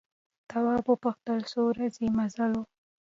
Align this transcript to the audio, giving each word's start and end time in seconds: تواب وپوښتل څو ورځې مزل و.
تواب 0.49 0.83
وپوښتل 0.89 1.39
څو 1.51 1.59
ورځې 1.69 2.05
مزل 2.17 2.51
و. 2.55 2.61